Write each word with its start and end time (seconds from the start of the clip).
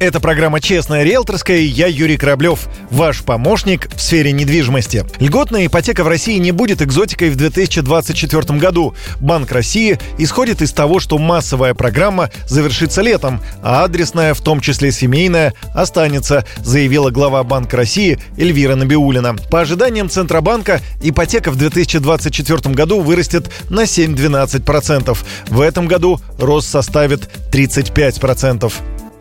Это 0.00 0.18
программа 0.18 0.60
«Честная 0.60 1.04
риэлторская» 1.04 1.58
и 1.58 1.64
я 1.64 1.86
Юрий 1.86 2.16
Кораблев, 2.16 2.68
ваш 2.90 3.22
помощник 3.22 3.88
в 3.94 4.00
сфере 4.00 4.32
недвижимости. 4.32 5.04
Льготная 5.20 5.66
ипотека 5.66 6.02
в 6.02 6.08
России 6.08 6.36
не 6.38 6.50
будет 6.50 6.82
экзотикой 6.82 7.30
в 7.30 7.36
2024 7.36 8.58
году. 8.58 8.94
Банк 9.20 9.52
России 9.52 10.00
исходит 10.18 10.62
из 10.62 10.72
того, 10.72 10.98
что 10.98 11.16
массовая 11.18 11.74
программа 11.74 12.30
завершится 12.46 13.02
летом, 13.02 13.40
а 13.62 13.84
адресная, 13.84 14.34
в 14.34 14.40
том 14.40 14.60
числе 14.60 14.90
семейная, 14.90 15.54
останется, 15.74 16.44
заявила 16.58 17.10
глава 17.10 17.44
Банка 17.44 17.76
России 17.76 18.18
Эльвира 18.36 18.74
Набиулина. 18.74 19.36
По 19.50 19.60
ожиданиям 19.60 20.10
Центробанка, 20.10 20.80
ипотека 21.02 21.52
в 21.52 21.56
2024 21.56 22.74
году 22.74 23.00
вырастет 23.00 23.50
на 23.70 23.84
7-12%. 23.84 25.16
В 25.48 25.60
этом 25.60 25.86
году 25.86 26.20
рост 26.38 26.68
составит 26.68 27.30
35%. 27.52 28.72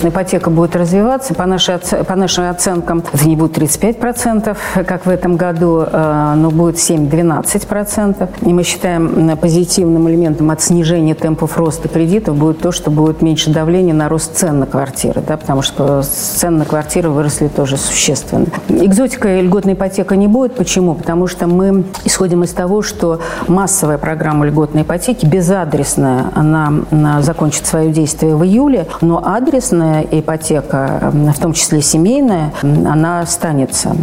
Ипотека 0.00 0.50
будет 0.50 0.76
развиваться. 0.76 1.34
По, 1.34 1.46
нашей, 1.46 1.78
по 1.78 2.14
нашим 2.14 2.50
оценкам 2.50 3.02
это 3.12 3.26
не 3.26 3.36
будет 3.36 3.56
35%, 3.58 4.56
как 4.86 5.06
в 5.06 5.08
этом 5.08 5.36
году, 5.36 5.84
э, 5.86 6.34
но 6.36 6.50
будет 6.50 6.76
7-12%. 6.76 8.28
И 8.42 8.52
мы 8.52 8.62
считаем 8.62 9.36
позитивным 9.36 10.08
элементом 10.08 10.50
от 10.50 10.60
снижения 10.62 11.14
темпов 11.14 11.56
роста 11.56 11.88
кредитов 11.88 12.36
будет 12.36 12.60
то, 12.60 12.72
что 12.72 12.90
будет 12.90 13.22
меньше 13.22 13.50
давления 13.50 13.94
на 13.94 14.08
рост 14.08 14.36
цен 14.36 14.60
на 14.60 14.66
квартиры, 14.66 15.22
да, 15.26 15.36
потому 15.36 15.62
что 15.62 16.02
цены 16.02 16.58
на 16.58 16.64
квартиры 16.64 17.10
выросли 17.10 17.48
тоже 17.48 17.76
существенно. 17.76 18.46
Экзотика 18.68 19.38
и 19.38 19.42
льготная 19.42 19.74
ипотека 19.74 20.16
не 20.16 20.28
будет. 20.28 20.54
Почему? 20.54 20.94
Потому 20.94 21.26
что 21.26 21.46
мы 21.46 21.84
исходим 22.04 22.42
из 22.42 22.52
того, 22.52 22.82
что 22.82 23.20
массовая 23.48 23.98
программа 23.98 24.46
льготной 24.46 24.82
ипотеки, 24.82 25.24
безадресная, 25.26 26.26
она, 26.34 26.72
она 26.90 27.22
закончит 27.22 27.66
свое 27.66 27.90
действие 27.90 28.36
в 28.36 28.44
июле, 28.44 28.86
но 29.00 29.22
адресная 29.24 29.85
ипотека, 30.10 31.10
в 31.12 31.40
том 31.40 31.52
числе 31.52 31.82
семейная, 31.82 32.52
она 32.62 33.20
останется. 33.20 33.96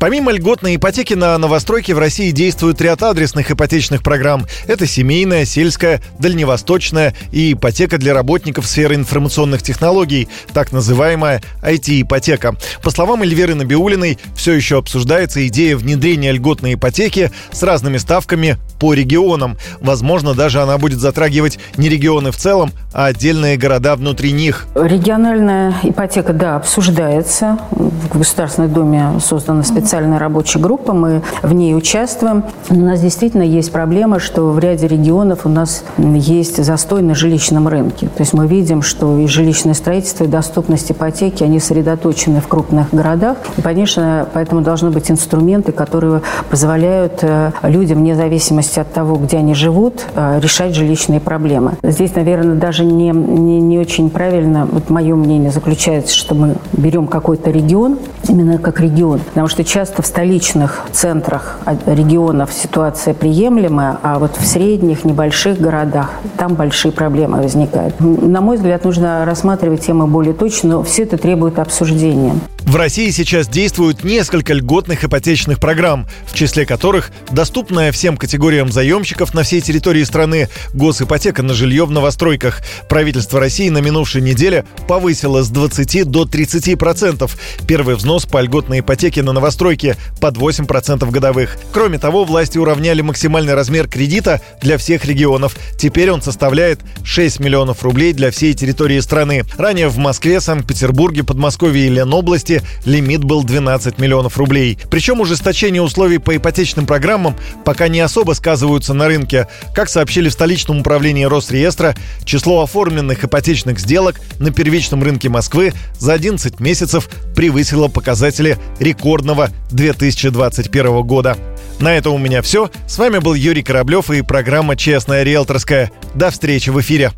Помимо 0.00 0.32
льготной 0.32 0.76
ипотеки 0.76 1.12
на 1.12 1.36
новостройки 1.36 1.92
в 1.92 1.98
России 1.98 2.30
действует 2.30 2.80
ряд 2.80 3.02
адресных 3.02 3.50
ипотечных 3.50 4.02
программ. 4.02 4.46
Это 4.66 4.86
семейная, 4.86 5.44
сельская, 5.44 6.00
дальневосточная 6.18 7.14
и 7.32 7.52
ипотека 7.52 7.98
для 7.98 8.14
работников 8.14 8.66
сферы 8.66 8.94
информационных 8.94 9.62
технологий, 9.62 10.28
так 10.54 10.72
называемая 10.72 11.42
IT-ипотека. 11.62 12.56
По 12.82 12.88
словам 12.90 13.24
Эльвиры 13.24 13.54
Набиулиной, 13.54 14.18
все 14.34 14.54
еще 14.54 14.78
обсуждается 14.78 15.46
идея 15.48 15.76
внедрения 15.76 16.32
льготной 16.32 16.74
ипотеки 16.74 17.30
с 17.52 17.62
разными 17.62 17.98
ставками 17.98 18.56
по 18.78 18.94
регионам. 18.94 19.58
Возможно, 19.82 20.32
даже 20.32 20.62
она 20.62 20.78
будет 20.78 20.98
затрагивать 20.98 21.58
не 21.76 21.90
регионы 21.90 22.30
в 22.30 22.38
целом, 22.38 22.72
а 22.94 23.04
отдельные 23.04 23.58
города 23.58 23.96
внутри 23.96 24.32
них. 24.32 24.66
Региональная 24.74 25.74
ипотека, 25.82 26.32
да, 26.32 26.56
обсуждается. 26.56 27.58
В 27.70 28.16
Государственной 28.16 28.68
Думе 28.68 29.20
создана 29.20 29.62
специальная 29.62 29.89
рабочая 29.92 30.58
группа, 30.58 30.92
мы 30.92 31.22
в 31.42 31.52
ней 31.52 31.74
участвуем. 31.74 32.44
У 32.68 32.74
нас 32.74 33.00
действительно 33.00 33.42
есть 33.42 33.72
проблема, 33.72 34.18
что 34.18 34.50
в 34.50 34.58
ряде 34.58 34.86
регионов 34.86 35.46
у 35.46 35.48
нас 35.48 35.84
есть 35.98 36.62
застой 36.62 37.02
на 37.02 37.14
жилищном 37.14 37.68
рынке. 37.68 38.06
То 38.06 38.22
есть 38.22 38.32
мы 38.32 38.46
видим, 38.46 38.82
что 38.82 39.18
и 39.18 39.26
жилищное 39.26 39.74
строительство, 39.74 40.24
и 40.24 40.26
доступность 40.28 40.90
ипотеки, 40.92 41.42
они 41.42 41.60
сосредоточены 41.60 42.40
в 42.40 42.48
крупных 42.48 42.90
городах. 42.92 43.38
И, 43.56 43.62
конечно, 43.62 44.28
поэтому 44.32 44.60
должны 44.60 44.90
быть 44.90 45.10
инструменты, 45.10 45.72
которые 45.72 46.22
позволяют 46.48 47.20
э, 47.22 47.52
людям, 47.62 47.98
вне 47.98 48.14
зависимости 48.14 48.78
от 48.78 48.92
того, 48.92 49.16
где 49.16 49.38
они 49.38 49.54
живут, 49.54 50.06
э, 50.14 50.40
решать 50.40 50.74
жилищные 50.74 51.20
проблемы. 51.20 51.72
Здесь, 51.82 52.14
наверное, 52.14 52.54
даже 52.54 52.84
не, 52.84 53.10
не, 53.10 53.60
не 53.60 53.78
очень 53.78 54.10
правильно, 54.10 54.68
вот 54.70 54.90
мое 54.90 55.14
мнение 55.14 55.50
заключается, 55.50 56.14
что 56.14 56.34
мы 56.34 56.56
берем 56.72 57.06
какой-то 57.06 57.50
регион, 57.50 57.98
именно 58.28 58.58
как 58.58 58.80
регион, 58.80 59.20
потому 59.20 59.48
что 59.48 59.64
часто 59.64 59.79
в 59.88 60.06
столичных 60.06 60.80
центрах 60.92 61.58
регионов 61.86 62.52
ситуация 62.52 63.14
приемлемая, 63.14 63.98
а 64.02 64.18
вот 64.18 64.36
в 64.36 64.46
средних, 64.46 65.04
небольших 65.04 65.58
городах 65.58 66.10
там 66.36 66.54
большие 66.54 66.92
проблемы 66.92 67.38
возникают. 67.38 67.98
На 68.00 68.40
мой 68.40 68.56
взгляд, 68.56 68.84
нужно 68.84 69.24
рассматривать 69.24 69.86
темы 69.86 70.06
более 70.06 70.34
точно, 70.34 70.70
но 70.70 70.82
все 70.82 71.04
это 71.04 71.16
требует 71.16 71.58
обсуждения. 71.58 72.34
В 72.62 72.76
России 72.76 73.10
сейчас 73.10 73.48
действуют 73.48 74.04
несколько 74.04 74.52
льготных 74.52 75.02
ипотечных 75.02 75.58
программ, 75.58 76.06
в 76.26 76.34
числе 76.34 76.64
которых 76.64 77.10
доступная 77.32 77.90
всем 77.90 78.16
категориям 78.16 78.70
заемщиков 78.70 79.34
на 79.34 79.42
всей 79.42 79.60
территории 79.60 80.04
страны 80.04 80.48
госипотека 80.72 81.42
на 81.42 81.52
жилье 81.52 81.84
в 81.84 81.90
новостройках. 81.90 82.60
Правительство 82.88 83.40
России 83.40 83.70
на 83.70 83.78
минувшей 83.78 84.20
неделе 84.20 84.64
повысило 84.86 85.42
с 85.42 85.48
20 85.48 86.04
до 86.08 86.26
30 86.26 86.78
процентов. 86.78 87.36
Первый 87.66 87.96
взнос 87.96 88.26
по 88.26 88.40
льготной 88.40 88.80
ипотеке 88.80 89.22
на 89.22 89.32
новостройке 89.70 89.96
под 90.20 90.36
8 90.36 90.66
процентов 90.66 91.10
годовых. 91.10 91.56
Кроме 91.72 91.98
того, 91.98 92.24
власти 92.24 92.58
уравняли 92.58 93.02
максимальный 93.02 93.54
размер 93.54 93.88
кредита 93.88 94.40
для 94.60 94.78
всех 94.78 95.04
регионов. 95.04 95.56
Теперь 95.78 96.10
он 96.10 96.22
составляет 96.22 96.80
6 97.04 97.40
миллионов 97.40 97.82
рублей 97.82 98.12
для 98.12 98.30
всей 98.30 98.54
территории 98.54 99.00
страны. 99.00 99.44
Ранее 99.56 99.88
в 99.88 99.98
Москве, 99.98 100.40
Санкт-Петербурге, 100.40 101.24
Подмосковье 101.24 101.86
и 101.86 101.90
Ленобласти 101.90 102.62
лимит 102.84 103.24
был 103.24 103.44
12 103.44 103.98
миллионов 103.98 104.36
рублей. 104.38 104.78
Причем 104.90 105.20
ужесточение 105.20 105.82
условий 105.82 106.18
по 106.18 106.36
ипотечным 106.36 106.86
программам 106.86 107.36
пока 107.64 107.88
не 107.88 108.00
особо 108.00 108.32
сказываются 108.32 108.94
на 108.94 109.06
рынке. 109.06 109.46
Как 109.74 109.88
сообщили 109.88 110.28
в 110.28 110.32
столичном 110.32 110.80
управлении 110.80 111.24
Росреестра, 111.24 111.94
число 112.24 112.62
оформленных 112.62 113.24
ипотечных 113.24 113.78
сделок 113.78 114.20
на 114.38 114.50
первичном 114.50 115.02
рынке 115.02 115.28
Москвы 115.28 115.72
за 115.98 116.12
11 116.14 116.60
месяцев 116.60 117.08
превысило 117.34 117.88
показатели 117.88 118.58
рекордного 118.80 119.50
2021 119.70 121.02
года. 121.02 121.36
На 121.78 121.96
этом 121.96 122.14
у 122.14 122.18
меня 122.18 122.42
все. 122.42 122.70
С 122.86 122.98
вами 122.98 123.18
был 123.18 123.34
Юрий 123.34 123.62
Кораблев 123.62 124.10
и 124.10 124.22
программа 124.22 124.76
«Честная 124.76 125.22
риэлторская». 125.22 125.90
До 126.14 126.30
встречи 126.30 126.70
в 126.70 126.80
эфире. 126.80 127.12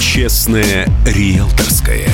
Честное 0.00 0.88
риэлторское. 1.04 2.08